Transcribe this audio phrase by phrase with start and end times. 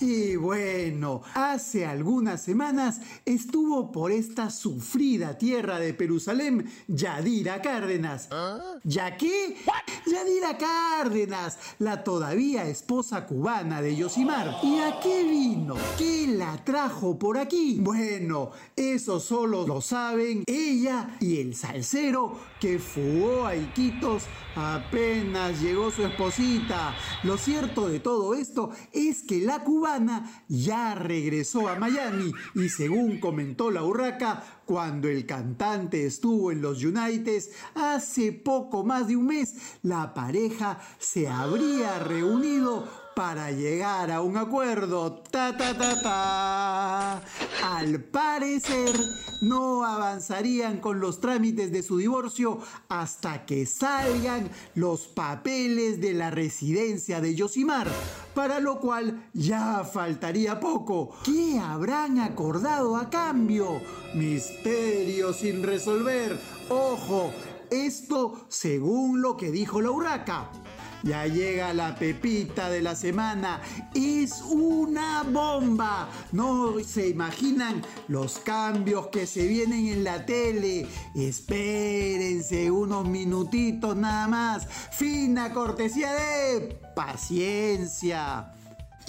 [0.00, 8.30] Y bueno, hace algunas semanas estuvo por esta sufrida tierra de Jerusalén Yadira Cárdenas.
[8.82, 9.56] ¿Ya qué?
[10.10, 14.56] Yadira Cárdenas, la todavía esposa cubana de Yosimar.
[14.62, 15.74] ¿Y a qué vino?
[15.98, 17.76] ¿Qué la trajo por aquí?
[17.78, 24.22] Bueno, eso solo lo saben ella y el salsero que fugó a Iquitos
[24.56, 26.94] apenas llegó su esposita.
[27.22, 29.89] Lo cierto de todo esto es que la cubana
[30.48, 36.84] ya regresó a Miami y según comentó la urraca, cuando el cantante estuvo en los
[36.84, 37.42] United
[37.74, 42.88] hace poco más de un mes, la pareja se habría reunido
[43.20, 45.22] para llegar a un acuerdo.
[45.30, 47.22] Ta ta ta ta.
[47.62, 48.98] Al parecer
[49.42, 56.30] no avanzarían con los trámites de su divorcio hasta que salgan los papeles de la
[56.30, 57.88] residencia de Yosimar,
[58.34, 61.10] para lo cual ya faltaría poco.
[61.22, 63.82] ¿Qué habrán acordado a cambio?
[64.14, 66.40] Misterio sin resolver.
[66.70, 67.30] Ojo,
[67.70, 70.50] esto según lo que dijo la urraca.
[71.02, 73.60] Ya llega la pepita de la semana.
[73.94, 76.08] Es una bomba.
[76.32, 80.86] No se imaginan los cambios que se vienen en la tele.
[81.14, 84.66] Espérense unos minutitos nada más.
[84.92, 88.52] Fina cortesía de paciencia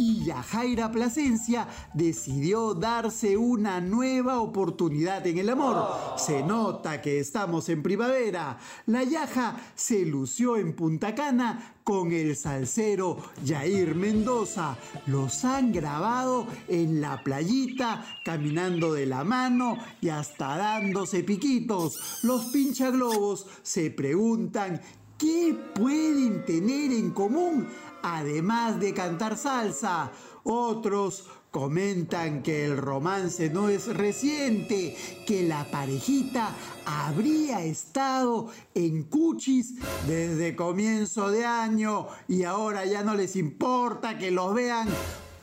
[0.00, 6.16] y Yajaira Plasencia decidió darse una nueva oportunidad en el amor.
[6.16, 8.58] Se nota que estamos en primavera.
[8.86, 14.76] La Yaja se lució en Punta Cana con el salsero Jair Mendoza.
[15.06, 22.22] Los han grabado en la playita, caminando de la mano y hasta dándose piquitos.
[22.22, 24.80] Los pinchaglobos se preguntan
[25.20, 27.68] ¿Qué pueden tener en común
[28.02, 30.10] además de cantar salsa?
[30.44, 36.54] Otros comentan que el romance no es reciente, que la parejita
[36.86, 39.74] habría estado en Cuchis
[40.06, 44.88] desde comienzo de año y ahora ya no les importa que los vean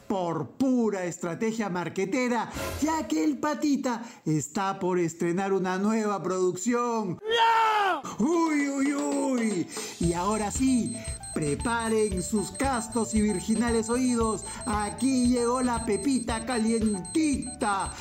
[0.07, 2.49] por pura estrategia marquetera,
[2.81, 7.19] ya que el patita está por estrenar una nueva producción.
[7.21, 8.25] ¡No!
[8.25, 9.06] ¡Uy, uy, uy!
[9.99, 10.95] Y ahora sí,
[11.33, 14.43] preparen sus castos y virginales oídos.
[14.65, 17.93] Aquí llegó la pepita calientita.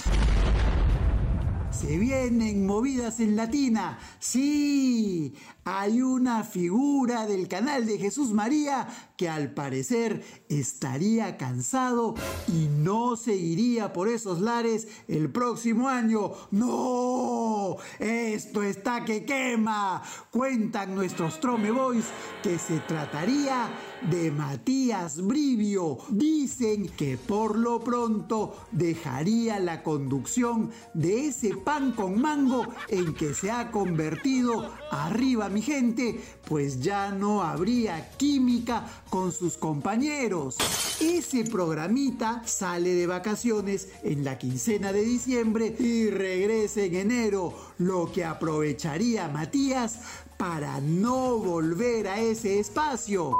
[1.71, 3.99] Se vienen movidas en latina.
[4.19, 5.35] Sí,
[5.65, 12.15] hay una figura del canal de Jesús María que al parecer estaría cansado
[12.49, 16.33] y no seguiría por esos lares el próximo año.
[16.51, 17.77] ¡No!
[17.99, 20.03] Esto está que quema.
[20.31, 22.07] Cuentan nuestros Trome Boys
[22.43, 23.69] que se trataría
[24.11, 25.99] de Matías Brivio.
[26.11, 33.35] Dicen que por lo pronto dejaría la conducción de ese pan con mango en que
[33.35, 40.57] se ha convertido arriba mi gente, pues ya no habría química con sus compañeros.
[41.01, 48.11] Ese programita sale de vacaciones en la quincena de diciembre y regresa en enero, lo
[48.11, 50.01] que aprovecharía Matías
[50.37, 53.33] para no volver a ese espacio.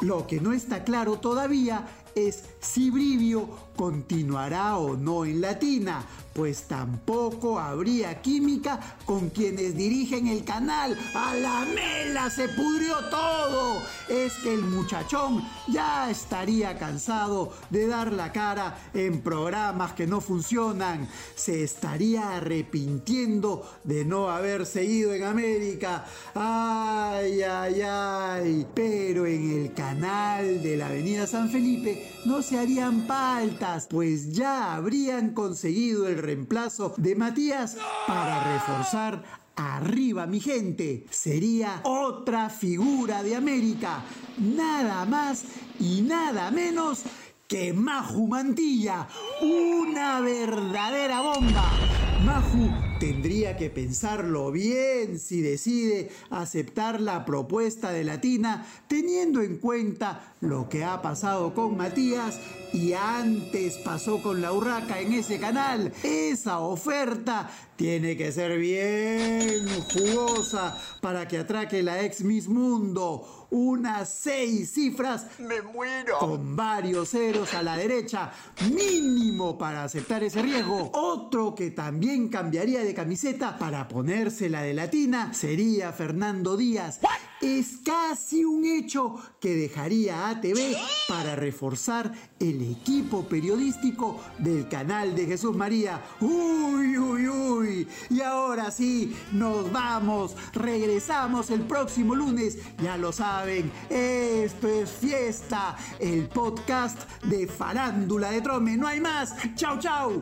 [0.00, 6.04] Lo que no está claro todavía es si Brivio continuará o no en Latina,
[6.34, 10.96] pues tampoco habría química con quienes dirigen el canal.
[11.14, 13.82] ¡A la mela se pudrió todo!
[14.08, 20.20] Es que el muchachón ya estaría cansado de dar la cara en programas que no
[20.20, 21.08] funcionan.
[21.34, 26.04] Se estaría arrepintiendo de no haber seguido en América.
[26.34, 28.66] ¡Ay, ay, ay!
[28.74, 34.74] Pero en el canal de la Avenida San Felipe no se harían faltas, pues ya
[34.74, 37.76] habrían conseguido el reemplazo de Matías
[38.06, 39.22] para reforzar
[39.56, 41.06] arriba mi gente.
[41.10, 44.02] Sería otra figura de América,
[44.38, 45.44] nada más
[45.78, 47.02] y nada menos
[47.46, 49.08] que Maju Mantilla,
[49.42, 51.99] una verdadera bomba.
[52.24, 60.34] Maju tendría que pensarlo bien si decide aceptar la propuesta de Latina, teniendo en cuenta
[60.40, 62.38] lo que ha pasado con Matías
[62.74, 65.92] y antes pasó con la Urraca en ese canal.
[66.02, 74.08] Esa oferta tiene que ser bien jugosa para que atraque la ex Miss Mundo unas
[74.08, 75.26] seis cifras.
[75.38, 76.18] ¡Me muero!
[76.18, 78.32] Con varios ceros a la derecha,
[78.70, 80.90] mínimo para aceptar ese riesgo.
[80.92, 87.00] Otro que también cambiaría de camiseta para ponerse la de latina sería Fernando Díaz.
[87.40, 90.76] Es casi un hecho que dejaría a ATV
[91.08, 96.02] para reforzar el equipo periodístico del canal de Jesús María.
[96.20, 97.88] ¡Uy, uy, uy!
[98.10, 100.36] Y ahora sí, nos vamos.
[100.52, 102.58] Regresamos el próximo lunes.
[102.82, 108.76] Ya lo saben, esto es Fiesta, el podcast de Farándula de Trome.
[108.76, 109.34] No hay más.
[109.54, 110.20] ¡Chao, chao!